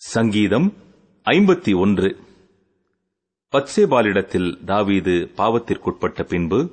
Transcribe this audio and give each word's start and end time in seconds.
சங்கீதம் 0.00 0.72
ஐம்பத்தி 1.24 1.78
ஒன்று. 1.78 2.16
பத்சேபாலிடத்தில் 3.52 4.64
தாவீது 4.64 5.30
பாவத்திற்குட்பட்ட 5.36 6.22
பின்பு 6.22 6.70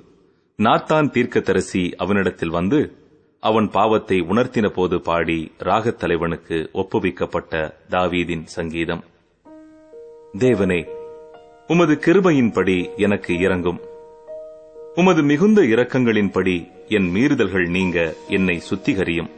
நாத்தான் 0.57 1.09
தீர்க்கதரிசி 1.09 1.95
அவனிடத்தில் 1.95 2.49
வந்து 2.49 2.91
அவன் 3.39 3.69
பாவத்தை 3.71 4.21
உணர்த்தின 4.21 4.69
போது 4.69 5.01
பாடி 5.01 5.51
ராகத் 5.59 5.95
தலைவனுக்கு 5.95 6.69
ஒப்புவிக்கப்பட்ட 6.73 7.73
தாவீதின் 7.89 8.43
சங்கீதம். 8.43 9.03
தேவனே 10.37 10.87
உமது 11.67 11.93
கிருபையின்படி 11.93 12.95
எனக்கு 12.97 13.39
இறங்கும் 13.39 13.79
உமது 14.95 15.23
மிகுந்த 15.23 15.61
இரக்கங்களின்படி 15.61 16.71
என் 16.87 17.13
மீறுதல்கள் 17.15 17.69
நீங்க 17.69 18.13
என்னை 18.27 18.61
சுத்திகரியும். 18.69 19.29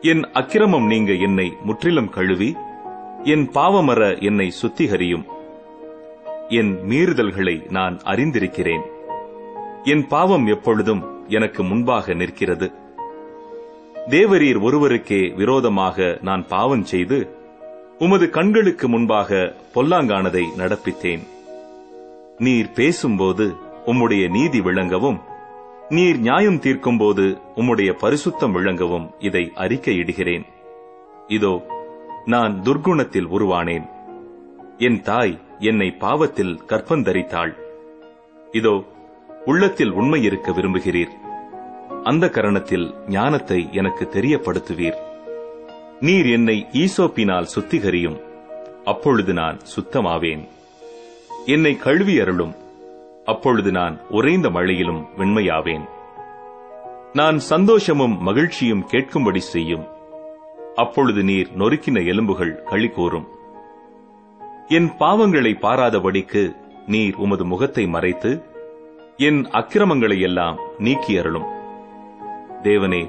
என் 0.00 0.22
அக்கிரமம் 0.32 0.86
நீங்க 0.86 1.12
என்னை 1.12 1.52
முற்றிலும் 1.62 2.08
கழுவி 2.08 2.54
என் 3.26 3.50
பாவமர 3.50 4.22
என்னை 4.22 4.52
சுத்திகரியும். 4.62 5.24
என் 6.48 6.78
மீறுதல்களை 6.88 7.70
நான் 7.70 7.96
அறிந்திருக்கிறேன். 8.04 8.82
என் 9.84 10.06
பாவம் 10.06 10.46
எப்பொழுதும் 10.46 11.28
எனக்கு 11.28 11.62
முன்பாக 11.62 12.14
நிற்கிறது. 12.14 12.72
தேவரீர் 14.08 14.60
ஒருவருக்கே 14.60 15.34
விரோதமாக 15.34 16.18
நான் 16.22 16.46
பாவம் 16.46 16.84
செய்து 16.84 17.36
உமது 17.98 18.30
கண்களுக்கு 18.30 18.88
முன்பாக 18.88 19.54
பொல்லாங்கானதை 19.74 20.44
நடப்பித்தேன். 20.56 21.26
நீர் 22.38 22.72
பேசும்போது 22.72 23.54
உம்முடைய 23.86 24.30
நீதி 24.30 24.60
விளங்கவும் 24.60 25.20
நீர் 25.88 26.18
நியாயம் 26.18 26.60
தீர்க்கும்போது 26.60 27.40
உம்முடைய 27.56 27.92
பரிசுத்தம் 28.02 28.52
விளங்கவும் 28.52 29.10
இதை 29.18 29.52
அறிக்கையிடுகிறேன். 29.54 30.46
இதோ 31.26 31.75
நான் 32.26 32.60
துர்க்குணத்தில் 32.62 33.26
உருவானேன். 33.26 33.88
என் 34.78 35.02
தாய் 35.02 35.40
என்னை 35.58 35.90
பாவத்தில் 35.90 36.62
கற்பந்தரித்தாள். 36.66 37.56
இதோ 38.52 38.84
உள்ளத்தில் 39.44 39.90
உண்மை 39.90 40.22
இருக்க 40.22 40.52
விரும்புகிறீர். 40.52 41.10
அந்த 42.04 42.26
கரணத்தில் 42.26 42.94
ஞானத்தை 43.08 43.68
எனக்கு 43.72 44.08
தெரியப்படுத்துவீர். 44.12 44.96
நீர் 46.00 46.26
என்னை 46.26 46.66
ஈசோப்பினால் 46.72 47.46
சுத்திகரியும். 47.54 48.20
அப்பொழுது 48.84 49.32
நான் 49.32 49.58
சுத்தமாவேன். 49.76 50.48
என்னை 51.46 51.76
கழுவி 51.76 52.20
அருளும். 52.20 52.54
அப்பொழுது 53.24 53.72
நான் 53.72 54.00
உறைந்த 54.08 54.50
மழையிலும் 54.50 55.06
வெண்மையாவேன். 55.18 55.88
நான் 57.12 57.38
சந்தோஷமும் 57.38 58.22
மகிழ்ச்சியும் 58.22 58.86
கேட்கும்படி 58.90 59.38
செய்யும். 59.38 59.94
அப்பொழுது 60.76 61.22
நீர் 61.22 61.50
நொறுக்கின 61.58 62.06
எலும்புகள் 62.06 62.62
களி 62.62 62.88
கூறும் 62.88 63.28
என் 64.68 64.90
பாவங்களை 65.00 65.52
பாராதபடிக்கு 65.62 66.56
நீர் 66.86 67.14
உமது 67.14 67.44
முகத்தை 67.44 67.86
மறைத்து 67.86 68.42
என் 69.16 69.44
அக்கிரமங்களை 69.50 70.20
எல்லாம் 70.20 70.58
நீக்கி 70.78 71.18
அருளும் 71.18 71.48
தேவனே 72.62 73.02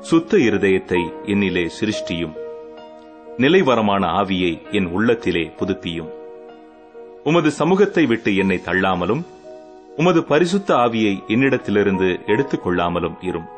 சுத்த 0.00 0.36
இருதயத்தை 0.36 1.00
என்னிலே 1.22 1.70
சிருஷ்டியும். 1.80 2.34
நிலைவரமான 3.36 4.06
ஆவியை 4.06 4.70
என் 4.70 4.86
உள்ளத்திலே 4.86 5.52
புதுப்பியும். 5.58 6.10
உமது 7.24 7.50
சமூகத்தை 7.50 8.06
விட்டு 8.06 8.36
என்னை 8.36 8.60
தள்ளாமலும் 8.64 9.22
உமது 9.96 10.24
பரிசுத்த 10.24 10.74
ஆவியை 10.74 11.14
என்னிடத்திலிருந்து 11.28 12.26
எடுத்துக் 12.26 12.66
கொள்ளாமலும் 12.66 13.16
இரும். 13.20 13.48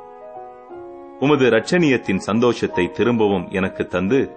உமது 1.21 1.51
இரட்சணியத்தின் 1.51 2.17
சந்தோஷத்தை 2.17 2.93
திரும்பவும் 2.93 3.49
எனக்கு 3.51 3.87
தந்து 3.87 4.31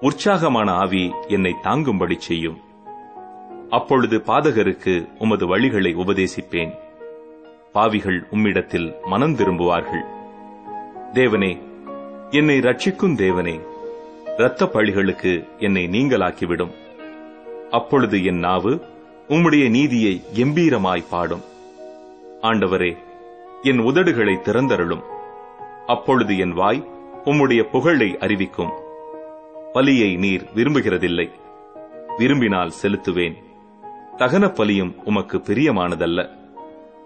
உற்சாகமான 0.00 0.72
ஆவி 0.72 1.12
என்னை 1.28 1.54
தாங்கும்படி 1.64 2.16
செய்யும். 2.16 2.58
அப்பொழுது 3.70 4.18
பாதகருக்கு 4.26 5.08
உமது 5.18 5.44
வழிகளை 5.46 5.92
உபதேசிப்பேன். 5.94 6.72
பாவிகள் 7.72 8.26
உம்மிடத்தில் 8.30 8.94
மனம் 9.04 9.36
திரும்புவார்கள். 9.36 10.04
தேவனே 11.12 11.52
என்னை 12.30 12.58
ரட்சிக்கும் 12.58 13.16
தேவனே 13.22 13.60
இரத்த 14.38 14.64
பழிகளுக்கு 14.64 15.32
என்னை 15.58 15.84
நீங்களாக்கிவிடும் 15.86 16.74
அப்பொழுது 17.70 18.24
என் 18.24 18.38
நாவு 18.38 18.72
உம்முடைய 19.28 19.70
நீதியை 19.70 20.22
கம்பீரமாய் 20.34 21.08
பாடும். 21.10 21.44
ஆண்டவரே 22.42 22.96
என் 23.62 23.80
உதடுகளை 23.80 24.36
திறந்தருளும். 24.40 25.04
அப்பொழுது 25.88 26.38
என் 26.38 26.52
வாய் 26.52 26.88
உம்முடைய 27.24 27.62
புகழை 27.62 28.18
அறிவிக்கும். 28.18 28.70
பலியை 29.74 30.18
நீர் 30.18 30.48
விரும்புகிறதில்லை. 30.54 31.30
விரும்பினால் 32.16 32.72
செலுத்துவேன். 32.82 33.34
தகன 34.16 34.54
பலியும் 34.54 34.94
உமக்கு 35.04 35.38
பிரியமானதல்ல. 35.38 36.28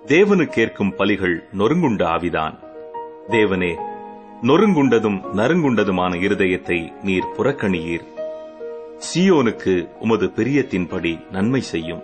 தேவனு 0.07 0.47
கேட்கும் 0.47 0.95
பலிகள் 0.97 1.45
நொறுங்குண்ட 1.59 2.05
ஆவிதான். 2.05 2.59
தேவனே 3.29 3.77
நொறுங்குண்டதும் 4.43 5.23
நறுங்குண்டதுமான 5.37 6.15
இருதயத்தை 6.21 6.93
நீர் 7.03 7.33
புறக்கணியீர். 7.37 8.07
சியோனுக்கு 9.15 9.89
உமது 10.01 10.27
பிரியத்தின்படி 10.27 11.31
நன்மை 11.31 11.61
செய்யும். 11.61 12.03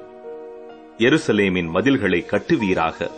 எருசலேமின் 0.99 1.71
மதில்களை 1.71 2.25
கட்டுவீராக. 2.25 3.10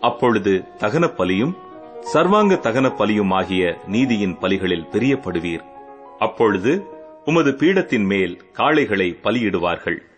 அப்பொழுது 0.00 0.64
தகனப்பலியும் 0.78 1.52
சர்வாங்க 2.00 2.54
தகன 2.54 2.96
பலியும் 2.96 3.30
ஆகிய 3.30 3.78
நீதியின் 3.86 4.36
பலிகளில் 4.40 4.86
பிரியப்படுவீர். 4.92 5.64
அப்பொழுது 6.18 6.84
உமது 7.24 7.50
பீடத்தின் 7.50 8.04
மேல் 8.04 8.40
காளைகளை 8.56 9.18
பலியிடுவார்கள். 9.22 10.09